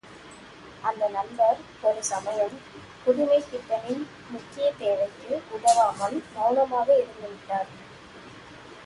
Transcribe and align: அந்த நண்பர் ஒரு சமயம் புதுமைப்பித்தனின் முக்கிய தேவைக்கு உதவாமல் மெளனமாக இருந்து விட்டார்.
அந்த 0.83 1.07
நண்பர் 1.09 1.59
ஒரு 1.81 2.03
சமயம் 2.03 2.55
புதுமைப்பித்தனின் 3.03 4.01
முக்கிய 4.31 4.71
தேவைக்கு 4.71 5.29
உதவாமல் 5.51 6.17
மெளனமாக 6.35 6.87
இருந்து 6.97 7.29
விட்டார். 7.29 7.69